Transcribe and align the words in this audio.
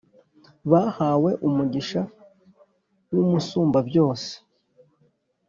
bahabwe 0.71 1.31
umugisha 1.47 2.01
w’Umusumbabyose. 3.15 4.31